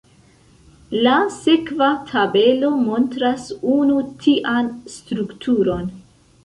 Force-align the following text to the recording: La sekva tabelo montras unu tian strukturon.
La 1.07 1.17
sekva 1.35 1.89
tabelo 2.13 2.73
montras 2.89 3.47
unu 3.77 4.03
tian 4.27 4.75
strukturon. 4.99 5.91